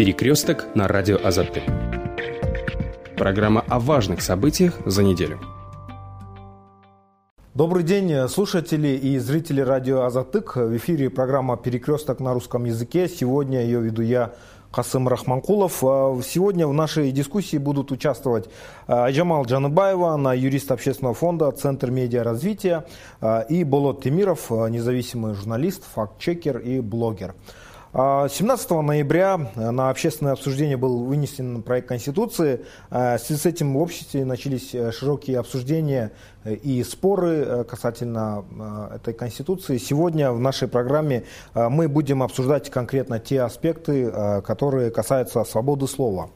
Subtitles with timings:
[0.00, 1.60] Перекресток на радио Азатты.
[3.18, 5.38] Программа о важных событиях за неделю.
[7.52, 10.56] Добрый день, слушатели и зрители радио Азатык.
[10.56, 13.10] В эфире программа «Перекресток на русском языке».
[13.10, 14.32] Сегодня ее веду я,
[14.72, 15.84] Касым Рахманкулов.
[15.84, 18.48] А, сегодня в нашей дискуссии будут участвовать
[18.86, 22.86] а, Джамал Джаныбаева, она юрист общественного фонда Центр медиа развития,
[23.20, 27.34] а, и Болот Темиров, независимый журналист, факт-чекер и блогер.
[27.92, 32.64] 17 ноября на общественное обсуждение был вынесен проект Конституции.
[32.88, 36.12] В связи с этим в обществе начались э, широкие обсуждения
[36.44, 38.44] э, и споры э, касательно
[38.94, 39.76] этой Конституции.
[39.78, 41.24] Сегодня в нашей программе
[41.54, 46.30] мы будем обсуждать конкретно те аспекты, которые касаются свободы слова.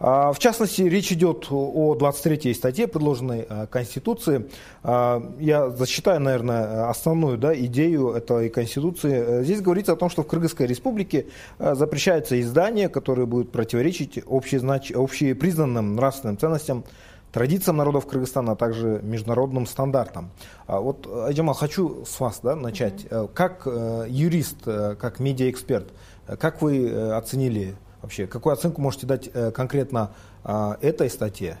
[0.00, 4.48] А, в частности, речь идет о 23 статье, предложенной а, Конституции.
[4.82, 9.44] А, я зачитаю, наверное, основную да, идею этой Конституции.
[9.44, 11.26] Здесь говорится о том, что в Кыргызской республике
[11.58, 14.90] запрещаются издания, которые будут противоречить общезнач...
[14.90, 16.84] общепризнанным нравственным ценностям
[17.30, 20.30] традициям народов Кыргызстана, а также международным стандартам.
[20.66, 23.04] Вот, Айджамал, хочу с вас да, начать.
[23.04, 23.30] Mm-hmm.
[23.34, 25.92] Как э, юрист, э, как медиаэксперт,
[26.38, 28.26] как вы оценили вообще?
[28.26, 30.10] Какую оценку можете дать э, конкретно
[30.44, 31.58] а, этой статье?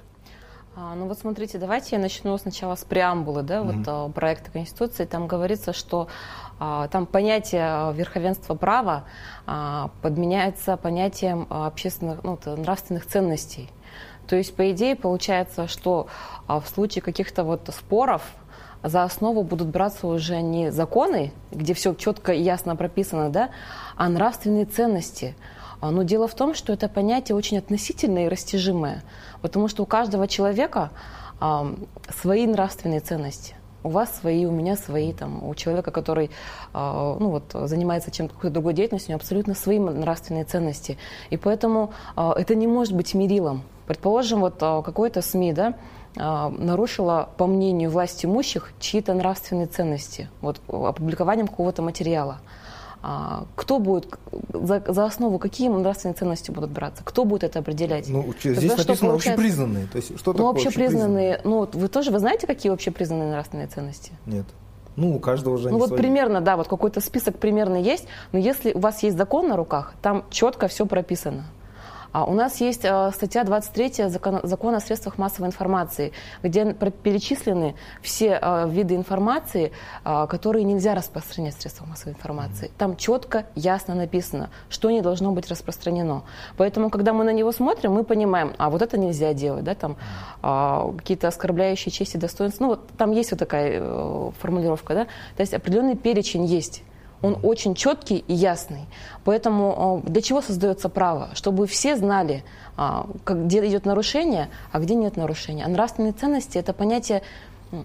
[0.76, 3.76] А, ну вот смотрите, давайте я начну сначала с преамбулы, да, mm-hmm.
[3.76, 5.04] вот а, проекта Конституции.
[5.04, 6.08] Там говорится, что
[6.58, 9.04] там понятие верховенства права
[10.02, 13.70] подменяется понятием общественных, ну, нравственных ценностей.
[14.26, 16.08] То есть, по идее, получается, что
[16.48, 18.22] в случае каких-то вот споров
[18.82, 23.48] за основу будут браться уже не законы, где все четко и ясно прописано, да,
[23.96, 25.34] а нравственные ценности–
[25.82, 29.02] но дело в том, что это понятие очень относительное и растяжимое,
[29.40, 30.90] потому что у каждого человека
[31.40, 31.74] а,
[32.20, 33.54] свои нравственные ценности.
[33.82, 36.30] У вас свои, у меня свои, там, у человека, который
[36.74, 40.98] а, ну, вот, занимается чем-то какой-то другой деятельностью, у него абсолютно свои нравственные ценности.
[41.30, 43.62] И поэтому это не может быть мерилом.
[43.86, 45.74] Предположим, вот какой-то СМИ, да,
[46.14, 52.40] нарушила, по мнению власть имущих, чьи-то нравственные ценности, вот, опубликованием какого-то материала.
[53.02, 54.06] А, кто будет
[54.52, 57.02] за, за основу, какие нравственные ценности будут браться?
[57.04, 58.08] Кто будет это определять?
[58.08, 59.86] Ну, здесь Тогда написано общепризнанные.
[59.86, 64.12] То есть, что ну, общепризнанные, ну, вы тоже, вы знаете, какие общепризнанные нравственные ценности?
[64.26, 64.44] Нет.
[64.96, 65.98] Ну, у каждого уже Ну, вот свои.
[65.98, 69.94] примерно, да, вот какой-то список примерно есть, но если у вас есть закон на руках,
[70.02, 71.44] там четко все прописано.
[72.12, 76.12] А у нас есть э, статья 23 закона, закона о средствах массовой информации,
[76.42, 79.72] где перечислены все э, виды информации,
[80.04, 82.70] э, которые нельзя распространять в средствах массовой информации.
[82.78, 86.24] Там четко, ясно написано, что не должно быть распространено.
[86.56, 89.96] Поэтому, когда мы на него смотрим, мы понимаем, а вот это нельзя делать, да, там
[90.96, 92.64] какие-то оскорбляющие честь и достоинство.
[92.64, 95.04] Ну, вот там есть вот такая формулировка, да,
[95.36, 96.82] то есть определенный перечень есть
[97.22, 98.86] он очень четкий и ясный.
[99.24, 101.30] Поэтому для чего создается право?
[101.34, 102.44] Чтобы все знали,
[102.76, 105.64] а, где идет нарушение, а где нет нарушения.
[105.64, 107.22] А нравственные ценности– это понятие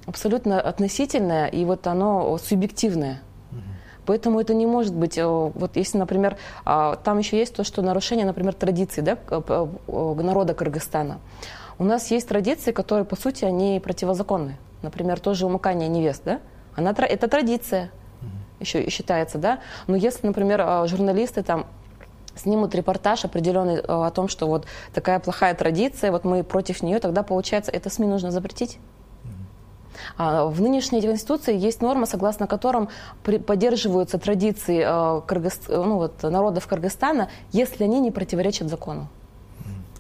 [0.06, 3.22] абсолютно относительное, и вот оно субъективное.
[4.06, 8.26] Поэтому это не может быть, вот если, например, а, там еще есть то, что нарушение,
[8.26, 9.18] например, традиций да,
[9.88, 11.20] народа Кыргызстана.
[11.80, 14.58] У нас есть традиции, которые, по сути, они противозаконны.
[14.84, 16.40] Например, тоже умыкание невест, да?
[16.76, 17.90] Она, это традиция
[18.60, 19.60] еще считается, да.
[19.88, 21.66] Но если, например, а, журналисты там
[22.36, 27.00] снимут репортаж определенный а, о том, что вот такая плохая традиция, вот мы против нее,
[27.00, 28.80] тогда получается, это СМИ нужно запретить.
[30.18, 32.90] А, в нынешней Конституции есть норма, согласно которым
[33.24, 34.82] поддерживаются традиции
[35.26, 35.62] Кыргыз...
[35.68, 39.08] ну, вот, народов Кыргызстана, если они не противоречат закону.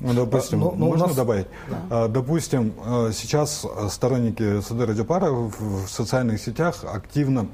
[0.01, 1.15] Ну, допустим, ну, ну, можно нас...
[1.15, 1.47] добавить?
[1.89, 2.09] Да.
[2.09, 2.73] Допустим,
[3.13, 7.47] сейчас сторонники Садыра Джапара в социальных сетях активно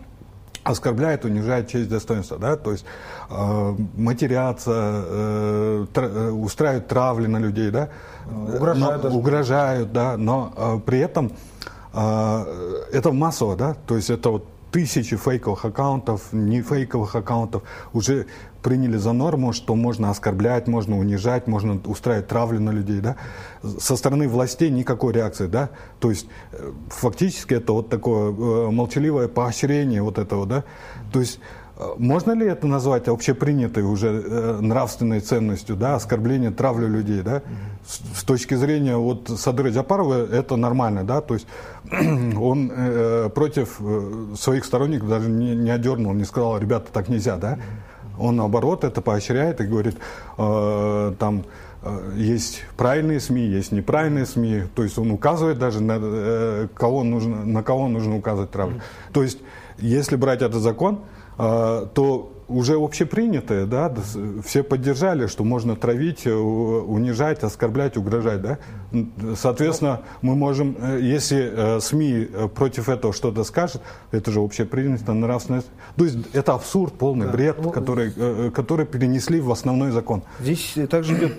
[0.64, 2.86] оскорбляет, унижает честь достоинства, да, то есть
[3.30, 7.90] э, матерятся, э, тр, э, устраивают травли на людей, да,
[8.30, 11.32] угрожают, но, угрожают да, но э, при этом
[11.94, 18.26] э, это массово, да, то есть это вот тысячи фейковых аккаунтов, не фейковых аккаунтов уже
[18.62, 23.18] приняли за норму, что можно оскорблять, можно унижать, можно устраивать травлю на людей, да.
[23.80, 25.70] Со стороны властей никакой реакции, да.
[26.00, 30.64] То есть э, фактически это вот такое э, молчаливое поощрение вот этого, да.
[31.12, 31.40] То есть
[31.98, 37.42] можно ли это назвать общепринятой уже э, нравственной ценностью, да, оскорбление, травлю людей, да?
[37.86, 41.48] С, с точки зрения вот Садыра Джапарова это нормально, да, то есть
[41.92, 43.80] он э, против
[44.38, 47.58] своих сторонников даже не, не одернул, не сказал, ребята, так нельзя, да?
[48.20, 49.98] Он наоборот это поощряет и говорит,
[50.38, 51.44] э, там
[51.82, 54.64] э, есть правильные СМИ, есть неправильные СМИ.
[54.76, 58.82] То есть он указывает даже на э, кого нужно, на кого нужно указывать травлю.
[59.14, 59.40] То есть
[59.80, 63.94] если брать этот закон, э, то уже общепринятое, да,
[64.46, 68.60] все поддержали, что можно травить, э, унижать, оскорблять, угрожать, да.
[69.36, 75.68] Соответственно, мы можем, э, если СМИ против этого что-то скажет, это же общепринято, нравственность.
[75.96, 77.32] То есть это абсурд, полный да.
[77.32, 80.24] бред, ну, который, который перенесли в основной закон.
[80.40, 81.36] Здесь также идет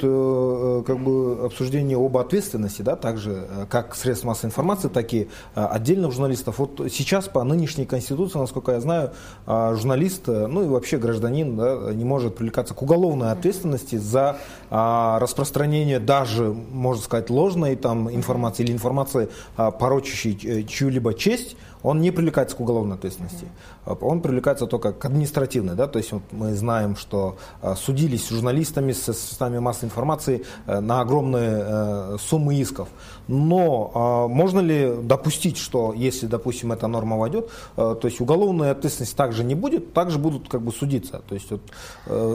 [0.87, 6.59] как бы обсуждение об ответственности, да, также как средств массовой информации, так и отдельных журналистов.
[6.59, 9.13] Вот сейчас по нынешней конституции, насколько я знаю,
[9.47, 14.37] журналист, ну и вообще гражданин да, не может привлекаться к уголовной ответственности за а,
[14.73, 22.01] распространение даже, можно сказать, ложной там, информации или информации, а, порочащей э, чью-либо честь, он
[22.01, 23.49] не привлекается к уголовной ответственности.
[23.85, 25.75] Он привлекается только к административной.
[25.75, 25.89] Да?
[25.89, 31.01] То есть вот мы знаем, что а, судились журналистами с средствами массовой информации э, на
[31.01, 32.89] огромные э, суммы исков.
[33.27, 39.17] Но а, можно ли допустить, что если, допустим, эта норма войдет, то есть уголовная ответственность
[39.17, 41.23] также не будет, также будут как бы судиться.
[41.29, 41.63] То есть вот,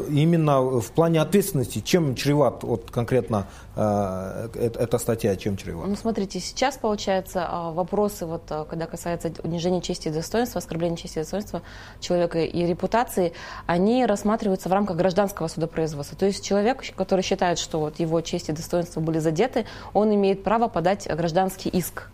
[0.10, 5.88] именно в плане ответственности, чем чреват вот, конкретно эта статья, чем чреват?
[5.88, 11.20] Ну, смотрите, сейчас, получается, а, вопросы, вот, когда касается унижения чести и достоинства, оскорбления чести
[11.20, 11.62] и достоинства
[12.00, 13.34] человека и репутации,
[13.66, 16.18] они рассматриваются в рамках гражданского судопроизводства.
[16.18, 20.44] То есть человек, который считает, что вот его честь и достоинство были задеты, он имеет
[20.44, 22.10] право подать гражданский иск.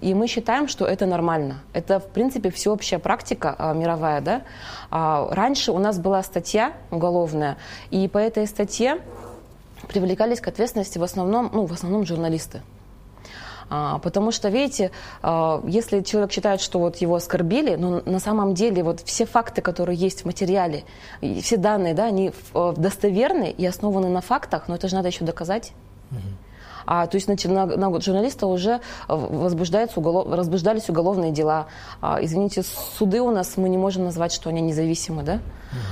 [0.00, 1.60] И мы считаем, что это нормально.
[1.72, 4.20] Это, в принципе, всеобщая практика а, мировая.
[4.20, 4.42] Да?
[4.90, 7.56] А, раньше у нас была статья уголовная,
[7.90, 8.98] и по этой статье
[9.88, 12.60] привлекались к ответственности в основном, ну, в основном журналисты.
[13.70, 14.90] А, потому что, видите,
[15.22, 19.96] если человек считает, что вот его оскорбили, но на самом деле вот все факты, которые
[19.96, 20.84] есть в материале,
[21.20, 25.24] все данные, да, они э, достоверны и основаны на фактах, но это же надо еще
[25.24, 25.72] доказать.
[26.90, 31.66] А, то есть на, на, на журналиста уже возбуждаются уголов, возбуждались уголовные дела.
[32.00, 35.40] А, извините, суды у нас мы не можем назвать, что они независимы, да?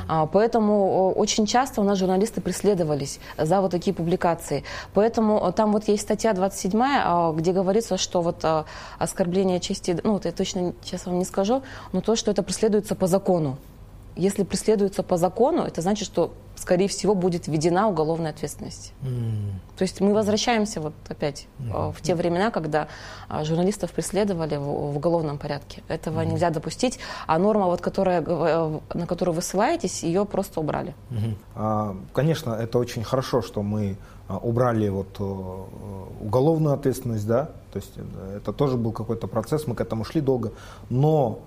[0.09, 4.65] А, поэтому очень часто у нас журналисты преследовались за вот такие публикации.
[4.95, 8.43] Поэтому там вот есть статья 27, а, где говорится, что вот
[8.99, 12.95] оскорбление чести, ну вот я точно сейчас вам не скажу, но то, что это преследуется
[12.95, 13.59] по закону.
[14.17, 18.93] Если преследуется по закону, это значит, что скорее всего, будет введена уголовная ответственность.
[19.03, 19.53] Mm.
[19.77, 21.93] То есть мы возвращаемся вот опять mm.
[21.93, 22.89] в те времена, когда
[23.29, 25.83] а, журналистов преследовали в, в уголовном порядке.
[25.89, 26.27] Этого mm.
[26.27, 30.95] нельзя допустить, а норма, вот, которая, э, на которую вы ссылаетесь, ее просто убрали.
[31.11, 32.07] Mm-hmm.
[32.13, 33.97] Конечно, это очень хорошо, что мы
[34.29, 35.21] а, убрали вот
[36.21, 37.93] уголовную ответственность, да, то есть
[38.37, 40.53] это тоже был какой-то процесс, мы к этому шли долго,
[40.89, 41.41] но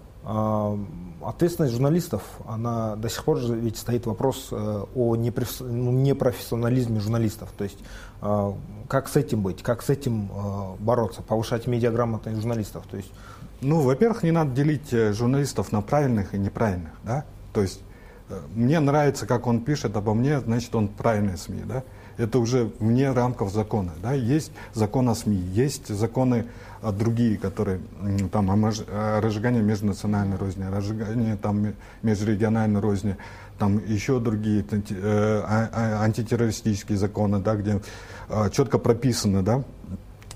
[1.23, 7.49] ответственность журналистов, она до сих пор же ведь стоит вопрос э, о ну, непрофессионализме журналистов.
[7.57, 7.77] То есть
[8.21, 8.53] э,
[8.87, 12.85] как с этим быть, как с этим э, бороться, повышать медиаграмотность журналистов.
[12.89, 13.11] То есть,
[13.61, 17.25] ну, во-первых, не надо делить журналистов на правильных и неправильных, да.
[17.53, 17.81] То есть
[18.53, 21.83] мне нравится, как он пишет обо мне, значит, он правильный СМИ, да
[22.19, 23.93] это уже вне рамков закона.
[24.03, 24.13] Да?
[24.13, 26.45] Есть закон о СМИ, есть законы
[26.81, 27.81] а, другие, которые
[28.31, 33.17] там о разжигании межнациональной розни, о разжигании там, межрегиональной розни,
[33.57, 37.81] там еще другие э, а, а, антитеррористические законы, да, где
[38.51, 39.63] четко прописано, да,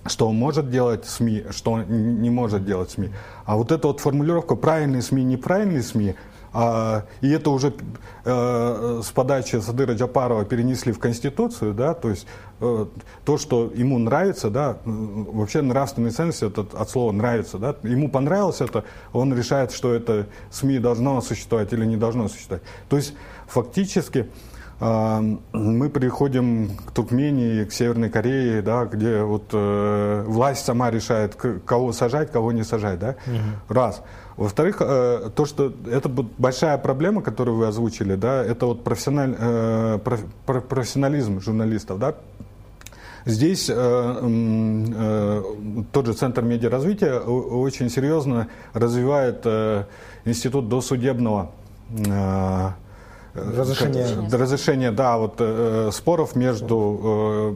[0.06, 3.10] что может делать СМИ, что не может делать СМИ.
[3.45, 6.16] А вот эта вот формулировка правильные СМИ, неправильные СМИ,
[6.54, 7.74] а, и это уже
[8.26, 12.28] э, с подачи Садыра Джапарова перенесли в Конституцию, да, то есть
[12.62, 12.86] э,
[13.26, 18.62] то, что ему нравится, да, вообще нравственные ценности это от слова нравится, да, ему понравилось
[18.62, 18.83] это,
[19.14, 22.64] он решает, что это СМИ должно существовать или не должно существовать.
[22.88, 23.16] То есть
[23.48, 24.30] фактически
[24.80, 31.36] э, мы приходим к Туркмении, к Северной Корее, да, где вот э, власть сама решает,
[31.66, 33.74] кого сажать, кого не сажать, да, угу.
[33.74, 34.04] раз.
[34.37, 39.99] Во-вторых, э, то, что это большая проблема, которую вы озвучили, да, это вот профессиональ, э,
[40.45, 42.16] профессионализм журналистов, да.
[43.25, 45.44] Здесь э,
[45.92, 49.45] тот же Центр медиаразвития очень серьезно развивает
[50.25, 51.52] институт досудебного
[53.33, 55.42] разрешения, разрешения да, вот,
[55.94, 57.56] споров между,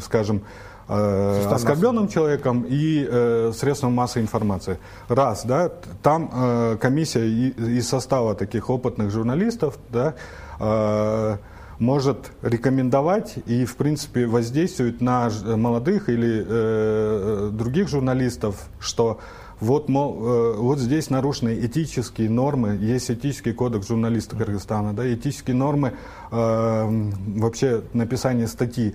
[0.00, 0.42] скажем,
[0.90, 4.78] э, оскорбленным человеком и э, средством массовой информации.
[5.08, 5.70] Раз, да,
[6.02, 10.14] там э, комиссия из состава таких опытных журналистов, да,
[10.58, 11.36] э,
[11.78, 19.18] может рекомендовать и, в принципе, воздействовать на молодых или э, других журналистов, что
[19.60, 25.54] вот, мол, э, вот здесь нарушены этические нормы, есть этический кодекс журналистов Кыргызстана, да, этические
[25.54, 25.92] нормы
[26.30, 28.94] э, вообще написания статьи.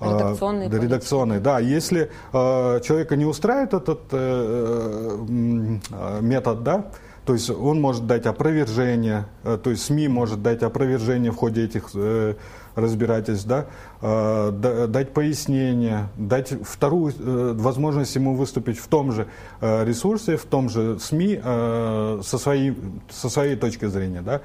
[0.00, 0.68] Редакционный.
[0.68, 1.58] Да, редакционный, да.
[1.58, 6.90] Если э, человека не устраивает этот э, э, метод, да,
[7.26, 11.64] То есть он может дать опровержение, э, то есть СМИ может дать опровержение в ходе
[11.64, 12.34] этих э,
[12.76, 13.66] разбирательств, да,
[14.00, 17.12] э, дать пояснение, дать вторую
[17.54, 19.26] возможность ему выступить в том же
[19.60, 22.76] ресурсе, в том же СМИ со своей,
[23.10, 24.22] со своей точки зрения.
[24.22, 24.40] Да.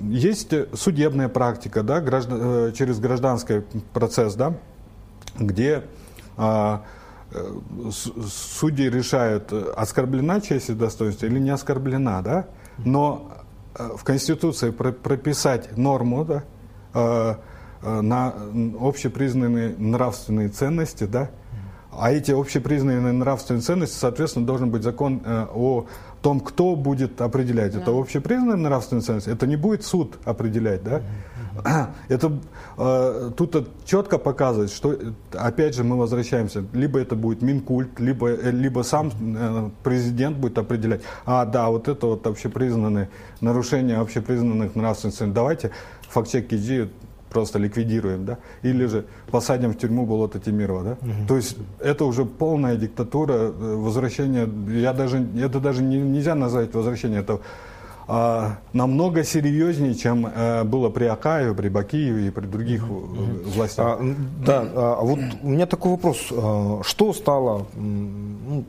[0.00, 4.56] Есть судебная практика да, граждан, через гражданский процесс, да,
[5.38, 5.84] где
[7.34, 7.50] Э,
[8.28, 12.46] судьи решают, э, оскорблена честь и достоинство или не оскорблена, да?
[12.78, 13.32] Но
[13.74, 16.44] э, в Конституции прописать норму, да,
[17.82, 18.34] на
[18.80, 21.30] общепризнанные нравственные ценности, да,
[21.92, 25.86] а эти общепризнанные нравственные ценности, соответственно, должен быть закон о
[26.22, 27.72] том, кто будет определять.
[27.72, 27.80] Да.
[27.80, 31.02] Это общепризнанные нравственные ценности, это не будет суд определять, да?
[32.08, 32.32] Это
[32.78, 34.96] э, тут четко показывает, что
[35.32, 40.56] опять же мы возвращаемся, либо это будет Минкульт, либо, э, либо сам э, президент будет
[40.56, 45.70] определять, а да, вот это вот общепризнанные нарушения общепризнанных нравственных ценностей, давайте
[46.08, 46.48] факт-чек
[47.32, 50.90] просто ликвидируем, да, или же посадим в тюрьму Болота Тимирова, да.
[50.92, 51.26] Угу.
[51.28, 54.48] То есть это уже полная диктатура, э, возвращение,
[54.80, 57.40] я даже, это даже не, нельзя назвать возвращение, это
[58.08, 63.54] а, намного серьезнее, чем а, было при Акаеве, при Бакиеве и при других mm-hmm.
[63.54, 63.86] властях.
[63.86, 66.18] А, да, а вот у меня такой вопрос.
[66.30, 68.64] А, что стало ну,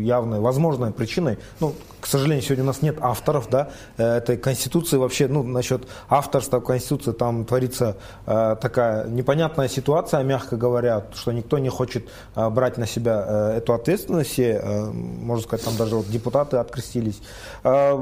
[0.00, 4.96] явной, возможной причиной, ну, к сожалению, сегодня у нас нет авторов, да, э, этой Конституции
[4.96, 11.58] вообще, ну, насчет авторства Конституции, там творится э, такая непонятная ситуация, мягко говоря, что никто
[11.58, 15.96] не хочет э, брать на себя э, эту ответственность, все, э, можно сказать, там даже
[15.96, 17.20] вот депутаты открестились.
[17.64, 17.98] Э,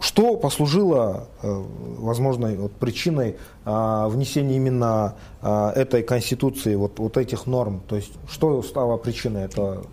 [0.00, 1.64] что послужило э,
[1.98, 7.82] возможной вот, причиной э, внесения именно э, этой Конституции, вот, вот этих норм?
[7.88, 9.84] То есть, что стало причиной этого?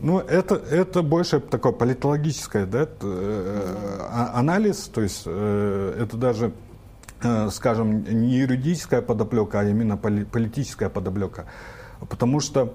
[0.00, 6.52] Ну, это, это больше такое политологическое да, э, а, анализ, то есть э, это даже,
[7.22, 11.44] э, скажем, не юридическая подоплека, а именно политическая подоплека.
[12.08, 12.72] Потому что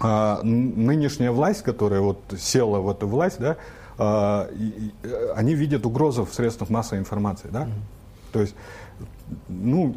[0.00, 3.56] а, нынешняя власть, которая вот села в эту власть, да,
[3.98, 4.48] а,
[5.36, 7.48] они видят угрозу в средствах массовой информации.
[7.52, 7.68] Да?
[8.32, 8.54] То есть,
[9.48, 9.96] ну,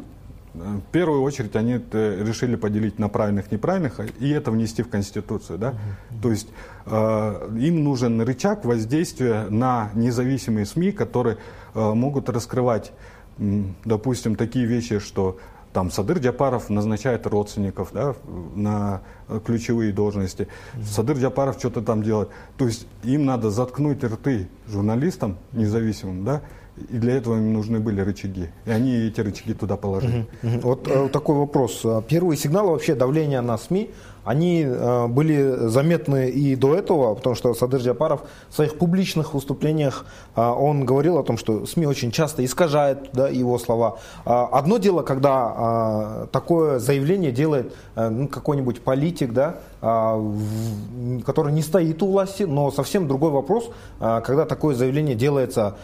[0.56, 5.58] в первую очередь они решили поделить на правильных и неправильных и это внести в Конституцию.
[5.58, 5.70] Да?
[5.70, 6.22] Mm-hmm.
[6.22, 6.48] То есть
[6.86, 11.36] э, им нужен рычаг воздействия на независимые СМИ, которые
[11.74, 12.92] э, могут раскрывать,
[13.38, 15.38] э, допустим, такие вещи, что
[15.72, 18.14] там Садыр Джапаров назначает родственников да,
[18.54, 19.02] на
[19.44, 20.48] ключевые должности.
[20.74, 20.84] Mm-hmm.
[20.84, 22.30] Садыр Джапаров что-то там делает.
[22.56, 26.40] То есть им надо заткнуть рты журналистам независимым, да,
[26.90, 28.48] и для этого им нужны были рычаги.
[28.66, 30.26] И они эти рычаги туда положили.
[30.42, 30.60] Угу, угу.
[30.62, 31.84] Вот э, такой вопрос.
[32.08, 33.90] Первые сигналы вообще давления на СМИ
[34.26, 40.04] они э, были заметны и до этого, потому что Садыр Джапаров в своих публичных выступлениях
[40.34, 43.98] э, он говорил о том, что СМИ очень часто искажают да, его слова.
[44.24, 52.08] Э, одно дело, когда такое заявление делает ну, какой-нибудь политик, да, который не стоит у
[52.08, 55.76] власти, но совсем другой вопрос, когда такое заявление делается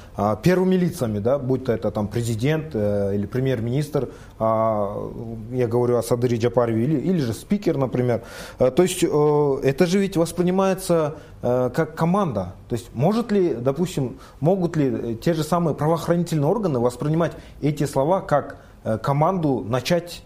[0.42, 4.08] первыми лицами, да, будь то это там президент или премьер-министр,
[4.40, 8.22] я говорю о Садыре Джапарове, или, или же спикер, например,
[8.59, 12.55] то есть э, это же ведь воспринимается э, как команда.
[12.69, 18.21] То есть может ли, допустим, могут ли те же самые правоохранительные органы воспринимать эти слова
[18.21, 18.59] как
[19.03, 20.25] команду начать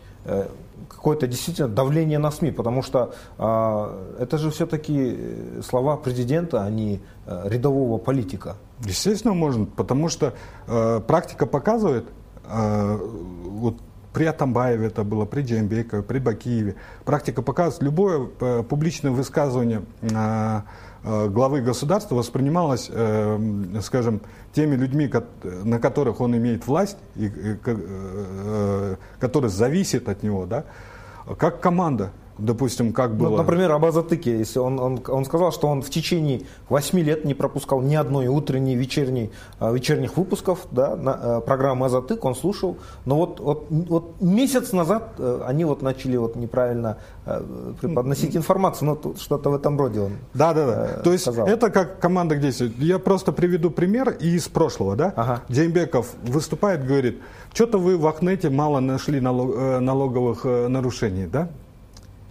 [0.88, 5.18] какое-то действительно давление на СМИ, потому что э, это же все-таки
[5.62, 8.56] слова президента, а не э, рядового политика.
[8.84, 10.34] Естественно, можно, потому что
[10.66, 12.06] э, практика показывает,
[12.44, 12.98] э,
[13.44, 13.76] вот
[14.16, 16.76] при Атамбаеве это было, при Джембекове, при Бакиеве.
[17.04, 20.60] Практика показывает, любое э, публичное высказывание э,
[21.04, 22.90] э, главы государства воспринималось,
[23.82, 24.22] скажем,
[24.54, 27.30] теми людьми, на которых он имеет власть, и,
[29.20, 30.64] которые зависят от него, да,
[31.36, 33.30] как команда допустим, как ну, было...
[33.30, 37.24] Ну, например, об Азатыке, если он, он, он сказал, что он в течение 8 лет
[37.24, 42.34] не пропускал ни одной утренней, вечерней, а, вечерних выпусков да, на, а, программы Азатык, он
[42.34, 47.42] слушал, но вот, вот, вот месяц назад э, они вот начали вот неправильно э,
[47.80, 50.86] преподносить информацию, ну, что-то в этом роде он Да, да, да.
[50.98, 51.46] Э, То есть сказал.
[51.46, 52.76] это как команда действует.
[52.78, 55.12] Я просто приведу пример из прошлого, да?
[55.16, 55.42] Ага.
[55.48, 57.20] Дембеков выступает, говорит,
[57.52, 61.48] что-то вы в Ахнете мало нашли налог, налоговых нарушений, да?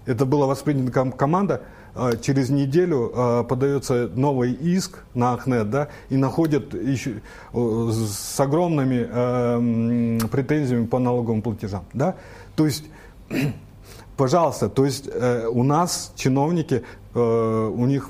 [0.06, 1.62] Это была воспринята как команда.
[1.96, 7.22] А, через неделю а, подается новый иск на Ахнет, да, и находят еще
[7.54, 12.16] с огромными э, претензиями по налоговым платежам, да.
[12.56, 12.86] То есть,
[14.18, 16.84] пожалуйста, то есть э, у нас чиновники,
[17.14, 18.10] э, у них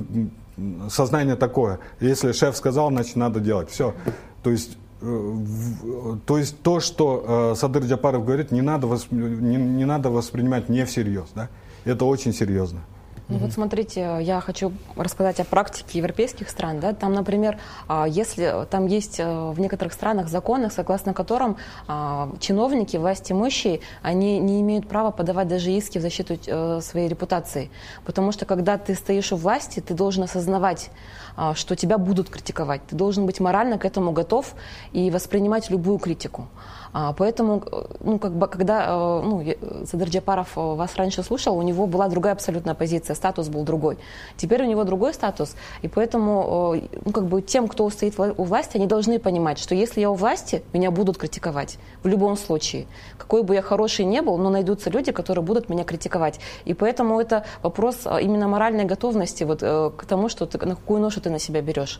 [0.89, 1.79] сознание такое.
[1.99, 3.69] Если шеф сказал, значит надо делать.
[3.69, 3.93] Все.
[4.41, 4.77] То есть
[6.25, 9.11] то есть то, что э, Садыр Джапаров говорит, не надо, восп...
[9.11, 11.27] не, не надо воспринимать не всерьез.
[11.35, 11.49] Да?
[11.85, 12.81] Это очень серьезно.
[13.27, 16.79] Ну, вот смотрите, я хочу рассказать о практике европейских стран.
[16.79, 16.93] Да?
[16.93, 22.97] Там, например, а, если там есть э, в некоторых странах законы, согласно которым а, чиновники,
[22.97, 27.71] власть имущие, они не имеют права подавать даже иски в защиту э, своей репутации.
[28.05, 30.91] Потому что когда ты стоишь у власти, ты должен осознавать,
[31.35, 32.81] а, что тебя будут критиковать.
[32.87, 34.53] Ты должен быть морально к этому готов
[34.93, 36.47] и воспринимать любую критику.
[36.97, 37.61] А, поэтому,
[37.99, 39.43] ну, как бы, когда э, ну,
[39.85, 43.97] Садыр Джапаров э, вас раньше слушал, у него была другая абсолютная позиция, статус был другой.
[44.37, 48.43] Теперь у него другой статус, и поэтому э, ну, как бы, тем, кто стоит у
[48.43, 52.85] власти, они должны понимать, что если я у власти, меня будут критиковать в любом случае.
[53.17, 56.39] Какой бы я хороший не был, но найдутся люди, которые будут меня критиковать.
[56.63, 61.19] И поэтому это вопрос именно моральной готовности вот, к тому, что ты, на какую ношу
[61.19, 61.99] ты на себя берешь.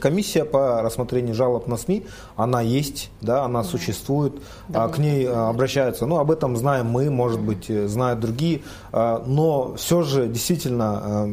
[0.00, 3.68] Комиссия по рассмотрению жалоб на СМИ, она есть, да, она да.
[3.68, 4.34] существует,
[4.68, 4.88] да.
[4.88, 6.06] к ней а, обращаются.
[6.06, 8.60] Ну, об этом знаем мы, может быть, э, знают другие,
[8.92, 11.26] а, но все же действительно а,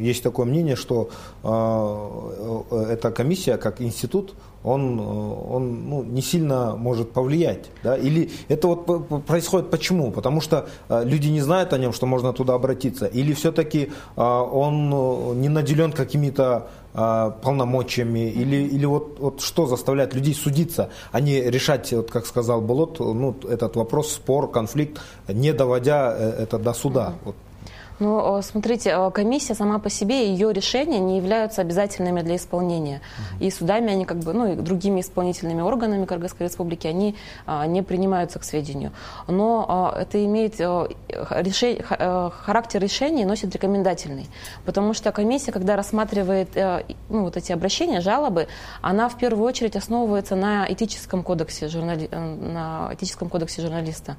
[0.00, 1.08] есть такое мнение, что
[1.42, 7.70] э, эта комиссия как институт, он, он ну, не сильно может повлиять.
[7.82, 7.96] Да?
[7.96, 10.12] Или это вот происходит почему?
[10.12, 13.06] Потому что люди не знают о нем, что можно туда обратиться.
[13.06, 20.34] Или все-таки он не наделен какими-то а, полномочиями, или, или вот, вот что заставляет людей
[20.34, 26.14] судиться, а не решать, вот как сказал Болот, ну, этот вопрос, спор, конфликт, не доводя
[26.14, 27.14] э, это до суда.
[27.24, 27.34] Вот
[28.02, 33.00] ну, э, смотрите, э, комиссия сама по себе, ее решения не являются обязательными для исполнения.
[33.36, 33.44] Угу.
[33.44, 37.14] И судами они как бы, ну и другими исполнительными органами Кыргызской республики, они
[37.46, 38.90] а, не принимаются к сведению.
[39.28, 40.88] Но а, это имеет а,
[41.30, 41.82] решение,
[42.44, 44.26] характер решения носит рекомендательный.
[44.64, 46.48] Потому что комиссия, когда рассматривает
[47.08, 48.48] ну, вот эти обращения, жалобы,
[48.80, 52.08] она в первую очередь основывается на этическом кодексе, журнали...
[52.08, 54.16] на этическом кодексе журналиста.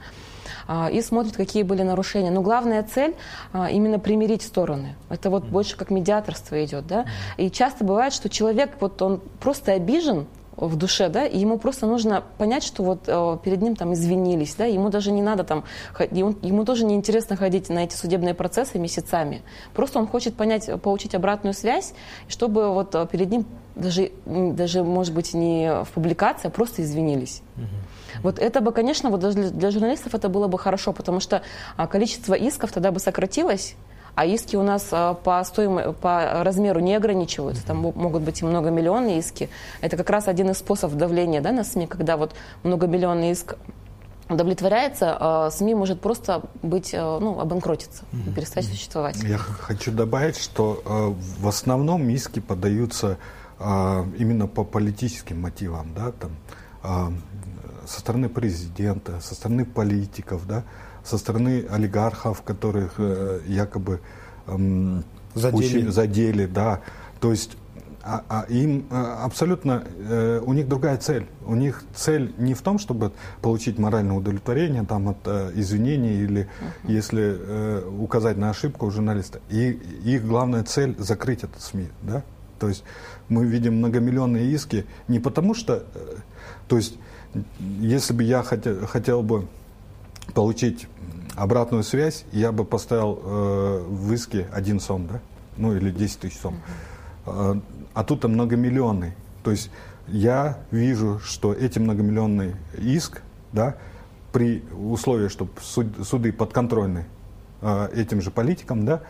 [0.67, 2.31] А, и смотрит, какие были нарушения.
[2.31, 3.15] Но главная цель
[3.51, 4.95] а, именно примирить стороны.
[5.10, 7.06] Это вот больше как медиаторство идет, да.
[7.38, 11.88] И часто бывает, что человек вот он просто обижен, в душе, да, и ему просто
[11.88, 15.63] нужно понять, что вот э, перед ним там извинились, да, ему даже не надо там,
[16.12, 19.41] ему, ему тоже не интересно ходить на эти судебные процессы месяцами,
[19.73, 21.93] просто он хочет понять, получить обратную связь,
[22.27, 27.41] чтобы вот перед ним даже, даже может быть не в публикации, а просто извинились.
[27.58, 27.65] Угу.
[28.21, 31.41] Вот это бы, конечно, вот для, для журналистов это было бы хорошо, потому что
[31.78, 33.76] а, количество исков тогда бы сократилось,
[34.15, 35.93] а иски у нас а, по, стоим...
[35.95, 37.65] по размеру не ограничиваются.
[37.65, 39.49] Там могут быть и многомиллионные иски.
[39.82, 43.56] Это как раз один из способов давления да, на СМИ, когда вот многомиллионный иск
[44.30, 49.17] удовлетворяется, а СМИ может просто быть, ну, обанкротиться и перестать существовать.
[49.21, 53.17] Я хочу добавить, что в основном иски подаются
[53.60, 57.17] именно по политическим мотивам, да, там
[57.86, 60.63] со стороны президента, со стороны политиков, да,
[61.04, 64.00] со стороны олигархов, которых э, якобы
[64.48, 65.04] эм,
[65.36, 65.89] задели.
[65.89, 66.82] задели, да.
[67.19, 67.58] То есть
[68.06, 71.26] а, а им а, абсолютно, э, у них другая цель.
[71.46, 76.41] У них цель не в том, чтобы получить моральное удовлетворение там, от э, извинений или
[76.41, 76.91] uh-huh.
[76.91, 79.39] если э, указать на ошибку журналиста.
[79.50, 79.72] И
[80.04, 81.88] их главная цель закрыть этот СМИ.
[82.02, 82.24] Да?
[82.60, 82.84] То есть
[83.30, 86.15] мы видим многомиллионные иски не потому что, э,
[86.67, 86.98] то есть
[87.80, 89.48] если бы я хотел, хотел бы
[90.34, 90.88] получить
[91.36, 95.22] обратную связь, я бы поставил э, в иске один сом, да?
[95.58, 96.56] Ну или 10 тысяч сом.
[97.26, 97.62] Uh-huh.
[97.93, 99.13] А тут там многомиллионный.
[99.43, 99.69] То есть
[100.08, 103.78] я вижу, что эти многомиллионный иск, да,
[104.32, 107.06] при условии, что суд, суды подконтрольны
[107.62, 109.02] э, этим же политикам, да,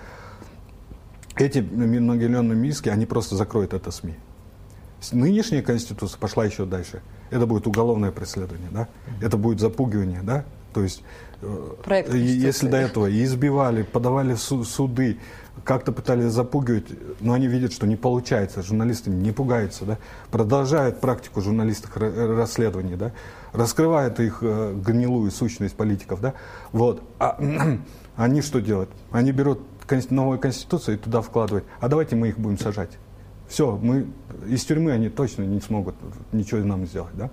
[1.36, 4.16] эти многомиллионные иски, они просто закроют это СМИ.
[5.12, 7.02] Нынешняя конституция пошла еще дальше
[7.34, 8.88] это будет уголовное преследование, да?
[9.22, 10.46] Это будет запугивание, да?
[10.74, 11.04] То есть,
[11.42, 15.20] э, Проект если до этого и избивали, подавали суды,
[15.64, 16.86] как-то пытались запугивать,
[17.20, 19.98] но они видят, что не получается, журналисты не пугаются, да?
[20.32, 23.12] Продолжают практику журналистов расследований, да?
[23.52, 26.34] Раскрывают их э, гнилую сущность политиков, да?
[26.72, 27.02] Вот.
[27.20, 27.40] А
[28.16, 28.90] они что делают?
[29.12, 29.60] Они берут
[30.10, 31.66] новую конституцию и туда вкладывают.
[31.80, 32.92] А давайте мы их будем сажать
[33.54, 34.08] все, мы
[34.50, 35.94] из тюрьмы они точно не смогут
[36.32, 37.30] ничего нам сделать, да?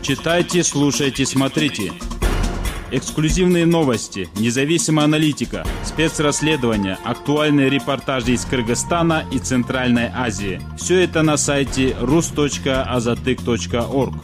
[0.00, 1.92] Читайте, слушайте, смотрите.
[2.92, 10.60] Эксклюзивные новости, независимая аналитика, спецрасследования, актуальные репортажи из Кыргызстана и Центральной Азии.
[10.76, 14.14] Все это на сайте rus.azatyk.org.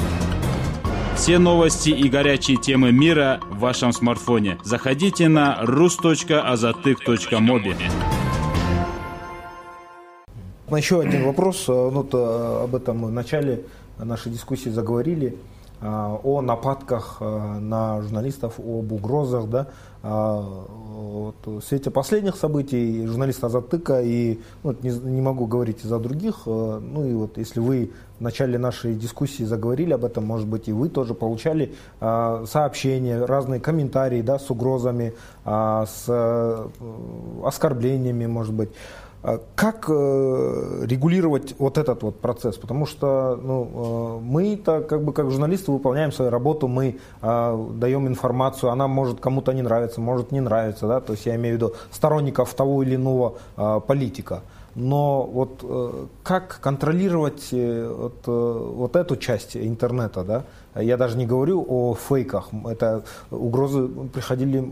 [1.16, 4.58] Все новости и горячие темы мира в вашем смартфоне.
[4.62, 8.17] Заходите на rus.azatyk.mobi.
[10.76, 13.64] Еще один вопрос, ну, вот, об этом в начале
[13.98, 15.38] нашей дискуссии заговорили.
[15.80, 19.48] А, о нападках на журналистов, об угрозах.
[19.48, 19.68] Да?
[20.02, 26.46] Вот, в свете последних событий журналиста Азатыка и ну, не, не могу говорить за других,
[26.46, 30.72] ну и вот если вы в начале нашей дискуссии заговорили об этом, может быть и
[30.72, 36.68] вы тоже получали сообщения, разные комментарии да, с угрозами, с э,
[37.44, 38.70] оскорблениями, может быть.
[39.20, 42.56] А как э, регулировать вот этот вот процесс?
[42.56, 48.06] Потому что ну, э, мы-то как бы как журналисты выполняем свою работу, мы э, даем
[48.06, 51.58] информацию, она может кому-то не нравиться, может не нравиться, да, то есть я имею в
[51.58, 53.34] виду сторонников того или иного
[53.86, 54.42] политика.
[54.74, 55.64] Но вот
[56.22, 60.44] как контролировать вот, вот эту часть интернета, да?
[60.80, 64.70] Я даже не говорю о фейках, это угрозы приходили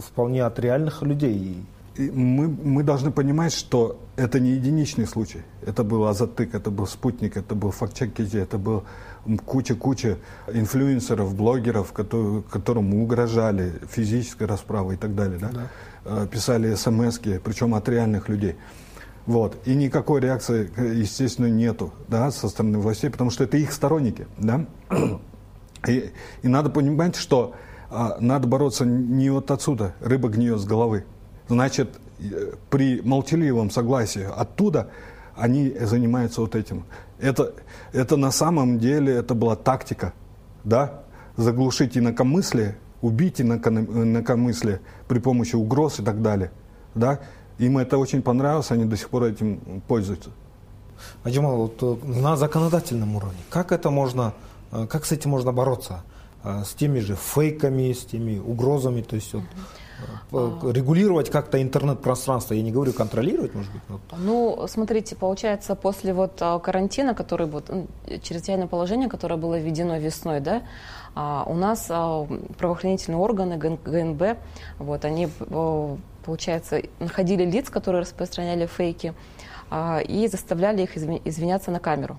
[0.00, 1.62] вполне от реальных людей
[1.98, 5.42] мы, мы должны понимать, что это не единичный случай.
[5.66, 8.84] Это был Азатык, это был Спутник, это был Фактчекити, это был
[9.44, 10.18] куча-куча
[10.52, 15.38] инфлюенсеров, блогеров, которые, которым угрожали физической расправой и так далее.
[15.38, 15.50] Да?
[15.52, 15.68] Да.
[16.04, 18.56] Э, писали смс причем от реальных людей.
[19.26, 19.56] Вот.
[19.66, 24.26] И никакой реакции, естественно, нету да, со стороны властей, потому что это их сторонники.
[24.38, 24.66] Да?
[25.88, 27.56] И, и надо понимать, что
[27.90, 31.04] а, надо бороться не вот отсюда, рыба гниет с головы.
[31.52, 34.88] Значит, э, при молчаливом согласии оттуда
[35.36, 36.84] они занимаются вот этим.
[37.18, 37.52] Это,
[37.92, 40.14] это на самом деле это была тактика,
[40.64, 41.02] да,
[41.36, 46.50] заглушить инакомыслие, убить инакомыслие при помощи угроз и так далее,
[46.94, 47.20] да.
[47.58, 50.30] Им это очень понравилось, они до сих пор этим пользуются.
[51.22, 54.32] Аджимал, вот э, на законодательном уровне, как это можно,
[54.72, 56.02] э, как с этим можно бороться?
[56.44, 59.81] С теми же фейками, с теми угрозами, то есть вот, Э,
[60.30, 63.82] регулировать как-то интернет-пространство, я не говорю контролировать, может быть?
[63.88, 64.00] Вот.
[64.18, 67.70] Ну, смотрите, получается, после вот э, карантина, который вот,
[68.22, 70.62] чрезвычайное положение, которое было введено весной, да,
[71.14, 72.26] а, у нас а,
[72.58, 74.38] правоохранительные органы, ГНБ,
[74.78, 79.14] вот, они, э, получается, находили лиц, которые распространяли фейки,
[79.70, 82.18] а, и заставляли их извиняться на камеру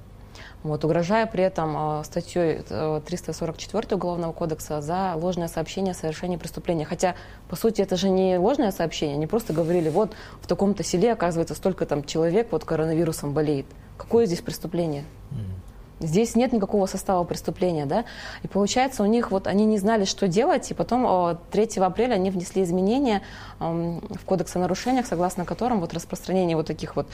[0.63, 6.37] вот, угрожая при этом э, статьей 344 э, Уголовного кодекса за ложное сообщение о совершении
[6.37, 6.85] преступления.
[6.85, 7.15] Хотя,
[7.49, 11.55] по сути, это же не ложное сообщение, они просто говорили, вот в таком-то селе, оказывается,
[11.55, 13.65] столько там человек вот коронавирусом болеет.
[13.97, 15.03] Какое здесь преступление?
[15.31, 15.62] Mm-hmm.
[15.99, 18.05] Здесь нет никакого состава преступления, да,
[18.43, 22.29] и получается у них вот они не знали, что делать, и потом 3 апреля они
[22.29, 23.21] внесли изменения
[23.59, 27.07] в кодекс о нарушениях, согласно которым вот распространение вот таких вот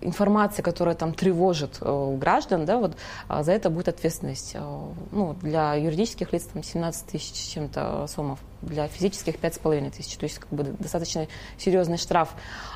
[0.00, 2.96] информации, которая там тревожит э, граждан, да, вот
[3.28, 4.80] а, за это будет ответственность, э,
[5.12, 10.38] ну, для юридических лиц там 17 тысяч чем-то сомов для физических 5,5 тысяч, то есть
[10.38, 11.26] как бы достаточно
[11.58, 12.30] серьезный штраф.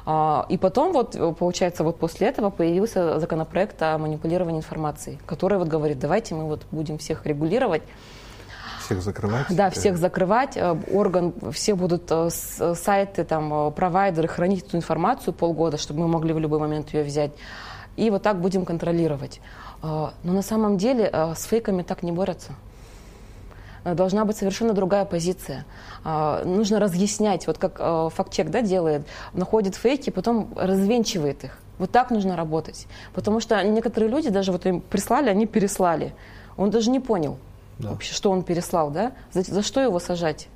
[0.07, 5.68] А, и потом вот, получается, вот после этого появился законопроект о манипулировании информацией, который вот
[5.68, 7.83] говорит, давайте мы вот будем всех регулировать,
[8.88, 9.46] всех закрывать?
[9.51, 10.57] Да, всех закрывать.
[10.57, 16.09] Э, орган, все будут э, сайты, там, э, провайдеры хранить эту информацию полгода, чтобы мы
[16.09, 17.33] могли в любой момент ее взять.
[17.96, 19.40] И вот так будем контролировать.
[19.83, 22.53] Но на самом деле с фейками так не борются.
[23.88, 25.64] Э, должна быть совершенно другая позиция.
[26.05, 31.59] А, нужно разъяснять, вот как э, фактчек да, делает, находит фейки, потом развенчивает их.
[31.79, 32.87] Вот так нужно работать.
[33.14, 36.12] Потому что некоторые люди даже вот им прислали, они переслали.
[36.57, 37.38] Он даже не понял
[37.79, 37.90] да.
[37.90, 39.12] вообще, что он переслал, да?
[39.33, 40.48] За, за что его сажать?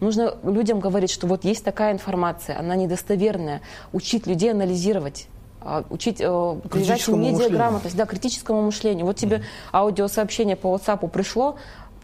[0.00, 3.62] Нужно людям говорить, что вот есть такая информация, она недостоверная.
[3.94, 5.28] Учить людей анализировать
[5.62, 9.06] а, учить э, передачу медиаграмотность, да, критическому мышлению.
[9.06, 9.42] Вот тебе mm-hmm.
[9.72, 11.56] аудиосообщение по WhatsApp пришло,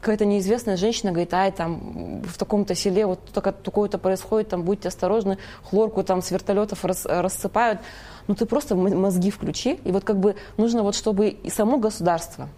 [0.03, 5.39] какая-то неизвестная женщина говорит, ай, там в таком-то селе вот такое-то происходит, там будьте осторожны,
[5.63, 7.79] хлорку там с вертолетов рас, рассыпают.
[8.27, 12.49] Ну ты просто мозги включи, и вот как бы нужно вот, чтобы и само государство,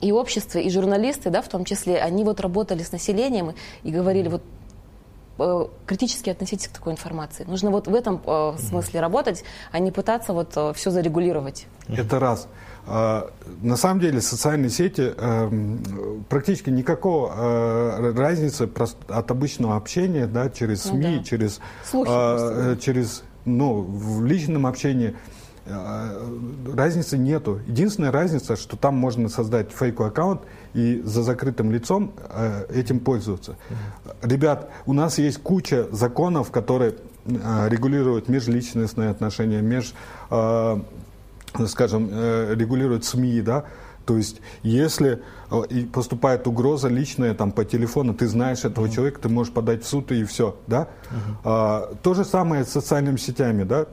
[0.00, 4.26] и общество, и журналисты, да, в том числе, они вот работали с населением и говорили,
[4.26, 4.42] вот
[5.86, 7.44] критически относитесь к такой информации.
[7.44, 11.66] Нужно вот в этом э, смысле работать, а не пытаться вот э, все зарегулировать.
[11.88, 12.48] Это раз.
[12.86, 13.30] А,
[13.62, 18.68] на самом деле социальные сети эм, практически никакого э, разницы
[19.08, 21.24] от обычного общения да, через СМИ, ну, да.
[21.24, 25.14] через, Слухи а, через ну, в личном общении э,
[25.66, 27.60] разницы нету.
[27.66, 30.42] Единственная разница, что там можно создать фейковый аккаунт
[30.74, 33.56] и за закрытым лицом э, этим пользоваться.
[34.22, 36.94] Ребят, у нас есть куча законов, которые
[37.24, 39.94] регулируют межличностные отношения, меж
[41.68, 43.64] скажем, э, регулирует СМИ, да,
[44.04, 48.94] то есть, если э, поступает угроза личная там, по телефону, ты знаешь этого uh-huh.
[48.94, 50.56] человека, ты можешь подать в суд и все.
[50.66, 50.88] Да?
[51.10, 51.36] Uh-huh.
[51.44, 53.62] А, то же самое с социальными сетями.
[53.62, 53.86] Да?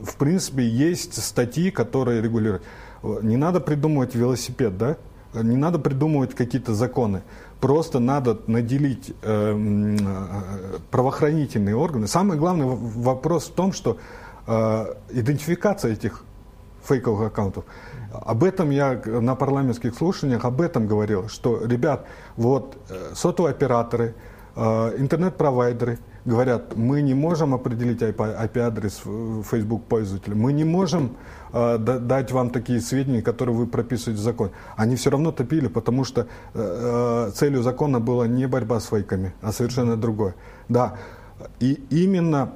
[0.00, 2.62] В принципе, есть статьи, которые регулируют.
[3.02, 4.96] Не надо придумывать велосипед, да?
[5.34, 7.22] Не надо придумывать какие-то законы.
[7.60, 12.06] Просто надо наделить э, э, правоохранительные органы.
[12.06, 13.98] Самый главный вопрос в том, что
[14.46, 16.24] э, идентификация этих
[16.84, 17.64] фейковых аккаунтов.
[18.12, 24.14] Об этом я на парламентских слушаниях об этом говорил, что, ребят, вот э, сотовые операторы,
[24.54, 29.02] э, интернет-провайдеры говорят, мы не можем определить IP-адрес
[29.50, 31.16] Facebook пользователя, мы не можем
[31.52, 34.50] э, дать вам такие сведения, которые вы прописываете в закон.
[34.76, 36.26] Они все равно топили, потому что
[37.34, 40.34] целью закона была не борьба с фейками, а совершенно другое.
[40.68, 40.96] Да,
[41.60, 42.52] и именно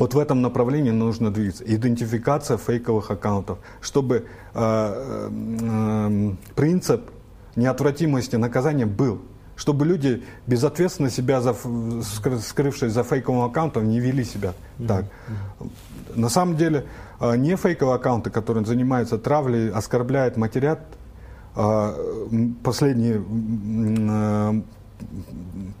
[0.00, 1.62] вот в этом направлении нужно двигаться.
[1.64, 7.10] Идентификация фейковых аккаунтов, чтобы э, э, принцип
[7.54, 9.20] неотвратимости наказания был.
[9.60, 11.54] Чтобы люди безответственно себя, за,
[12.40, 14.54] скрывшись за фейковым аккаунтом, не вели себя
[14.88, 15.04] так.
[16.14, 16.86] На самом деле,
[17.20, 20.80] э, не фейковые аккаунты, которые занимаются травлей, оскорбляют, матерят,
[21.56, 21.94] э,
[22.64, 24.62] последние э,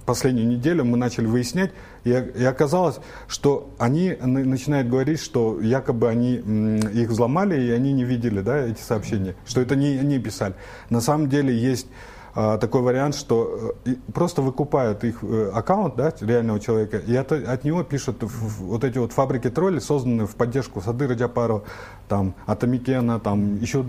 [0.04, 1.72] последнюю неделю мы начали выяснять,
[2.04, 8.04] и, и оказалось, что они начинают говорить, что якобы они их взломали, и они не
[8.04, 10.54] видели да, эти сообщения, что это не они писали.
[10.90, 11.90] На самом деле есть а,
[12.34, 17.64] такой вариант, что э, просто выкупают их э, аккаунт да, реального человека, и это, от
[17.64, 21.64] него пишут вот эти вот фабрики тролли, созданные в поддержку Садыра Джапарова,
[22.08, 23.84] там, Атамикена, там, еще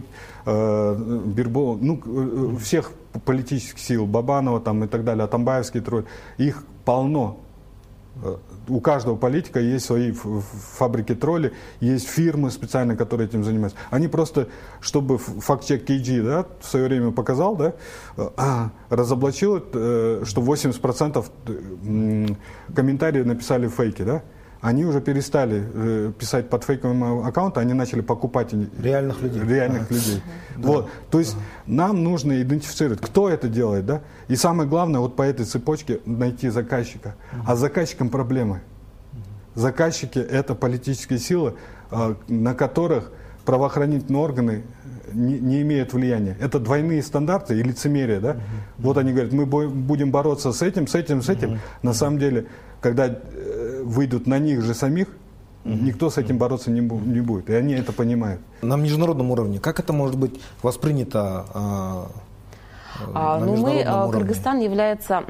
[0.45, 2.91] э, Бирбо, ну, э, всех
[3.25, 6.06] политических сил, Бабанова там, и так далее, Атамбаевский тролль,
[6.38, 7.38] их полно
[8.67, 13.78] у каждого политика есть свои фабрики тролли, есть фирмы специальные, которые этим занимаются.
[13.89, 14.47] Они просто,
[14.80, 17.74] чтобы факт-чек KG да, в свое время показал, да,
[18.38, 21.26] а, разоблачил, э, что 80%
[22.76, 24.04] комментариев написали фейки.
[24.04, 24.24] Да?
[24.62, 29.41] Они уже перестали э, писать под фейковым аккаунтом, они начали покупать реальных людей.
[29.43, 29.95] Реальных ага.
[29.95, 30.21] людей.
[30.58, 30.67] Да.
[30.67, 30.89] Вот.
[31.10, 31.43] То есть ага.
[31.65, 34.02] нам нужно идентифицировать, кто это делает, да?
[34.28, 37.15] И самое главное, вот по этой цепочке найти заказчика.
[37.45, 38.62] А с заказчиком проблемы.
[39.56, 41.56] Заказчики это политические силы,
[41.89, 43.12] э, на которых
[43.45, 44.63] правоохранительные органы
[45.12, 46.38] не, не имеют влияния.
[46.39, 48.32] Это двойные стандарты и лицемерие, да?
[48.32, 48.39] Угу.
[48.80, 51.54] Вот они говорят, мы будем бороться с этим, с этим, с этим.
[51.54, 51.60] Угу.
[51.82, 52.45] На самом деле,
[52.80, 55.08] когда э, выйдут на них же самих,
[55.65, 55.74] угу.
[55.74, 57.50] никто с этим бороться не, не будет.
[57.50, 58.41] И они это понимают.
[58.62, 61.46] На международном уровне, как это может быть воспринято?
[61.54, 62.12] А,
[63.13, 64.20] а, ну, мы, а, уровне?
[64.20, 65.24] Кыргызстан является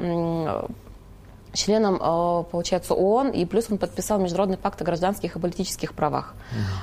[1.52, 6.34] членом, э, получается, ООН, и плюс он подписал Международный пакт о гражданских и политических правах.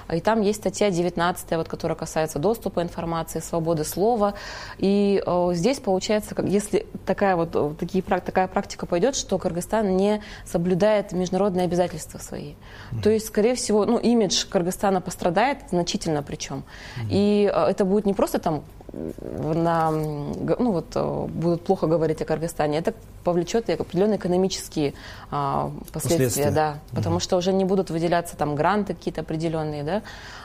[0.10, 0.18] Угу.
[0.18, 4.36] И там есть статья 19, вот, которая касается доступа информации, свободы слова.
[4.78, 9.96] И э, здесь, получается, как, если такая, вот, э, такие, такая практика пойдет, что Кыргызстан
[9.98, 12.54] не соблюдает международные обязательства свои.
[12.92, 13.02] Угу.
[13.02, 16.64] То есть, скорее всего, ну, имидж Кыргызстана пострадает значительно причем.
[16.98, 17.08] Угу.
[17.10, 22.25] И э, это будет не просто там на, ну вот, э, будут плохо говорить о
[22.25, 24.93] Кыргызстане, это повлечет определенные экономические
[25.30, 26.95] а, последствия, последствия, да, угу.
[26.95, 30.02] потому что уже не будут выделяться там гранты какие-то определенные, да,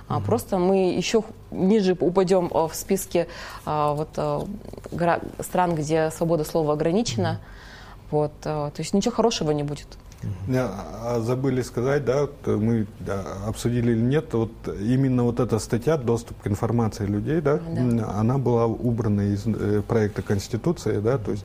[0.08, 0.26] а угу.
[0.26, 3.28] просто мы еще ниже упадем э, в списке
[3.64, 4.46] а, вот, а,
[5.40, 7.40] стран, где свобода слова ограничена,
[8.10, 8.18] угу.
[8.18, 9.88] вот, а, то есть ничего хорошего не будет.
[10.48, 12.86] А забыли сказать, да, мы
[13.46, 18.10] обсудили или нет, вот именно вот эта статья «Доступ к информации людей», да, да.
[18.18, 21.44] она была убрана из э, проекта Конституции, да, то есть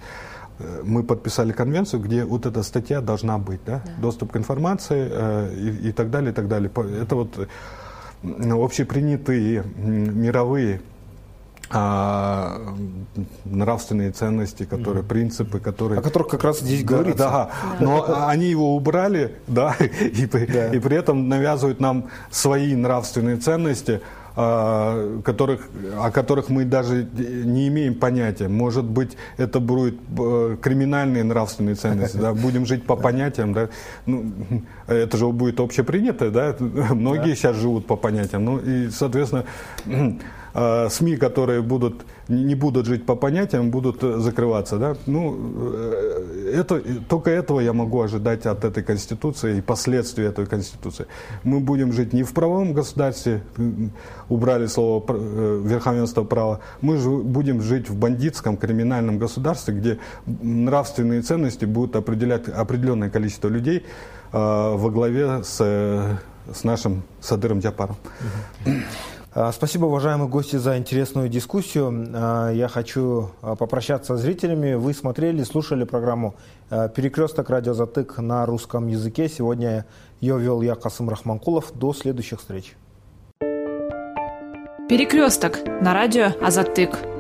[0.60, 3.92] э, мы подписали конвенцию, где вот эта статья должна быть, да, да.
[4.02, 6.72] доступ к информации э, и, и так далее, и так далее.
[7.02, 7.50] Это вот
[8.22, 10.82] общепринятые мировые
[11.72, 12.76] а,
[13.46, 16.00] нравственные ценности, которые, принципы, которые...
[16.00, 17.18] О которых как раз здесь говорится.
[17.18, 17.86] Да, да.
[17.86, 20.68] но они его убрали, да, и, да.
[20.68, 24.02] и при этом навязывают нам свои нравственные ценности,
[24.36, 28.48] а, которых, о которых мы даже не имеем понятия.
[28.48, 33.70] Может быть, это будут э, криминальные нравственные ценности, да, будем жить по понятиям, да.
[34.06, 34.32] Ну,
[34.88, 37.36] это же будет общепринято, да, многие да.
[37.36, 39.46] сейчас живут по понятиям, ну и, соответственно,
[40.54, 44.78] э, СМИ, которые будут, не будут жить по понятиям, будут э, закрываться.
[44.78, 44.96] Да?
[45.06, 45.38] Ну,
[45.74, 51.06] э, это, только этого я могу ожидать от этой Конституции и последствий этой Конституции.
[51.44, 53.42] Мы будем жить не в правовом государстве,
[54.30, 61.22] убрали слово э, верховенство права, мы же будем жить в бандитском криминальном государстве, где нравственные
[61.22, 63.86] ценности будут определять определенное количество людей
[64.32, 65.58] э, во главе с,
[66.54, 67.96] с нашим Садыром Джапаром.
[69.32, 72.08] А, спасибо, уважаемые гости, за интересную дискуссию.
[72.14, 74.74] А, я хочу а, попрощаться с зрителями.
[74.74, 76.36] Вы смотрели, слушали программу
[76.70, 77.50] «Перекресток.
[77.50, 79.30] Радиозатык» на русском языке.
[79.30, 79.86] Сегодня
[80.20, 81.74] ее вел я, Касым Рахманкулов.
[81.74, 82.76] До следующих встреч.
[84.88, 87.19] Перекресток на радио Азатык.